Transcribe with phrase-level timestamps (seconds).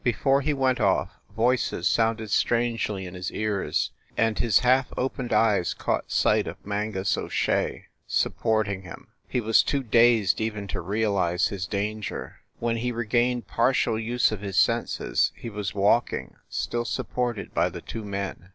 [0.03, 5.75] Before he went off, voices sounded strangely in his ears, and his half opened eyes
[5.75, 9.09] caught sight of Mangus O Shea supporting him...
[9.27, 12.37] he was too dazed even to realize his danger.
[12.57, 17.81] When he regained partial use of his senses he was walking, still supported by the
[17.81, 18.49] two men.